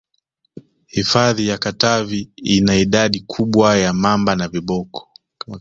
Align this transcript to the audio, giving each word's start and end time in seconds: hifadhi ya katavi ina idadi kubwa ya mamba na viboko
hifadhi 0.87 1.47
ya 1.47 1.57
katavi 1.57 2.31
ina 2.35 2.75
idadi 2.75 3.19
kubwa 3.21 3.77
ya 3.77 3.93
mamba 3.93 4.35
na 4.35 4.47
viboko 4.47 5.07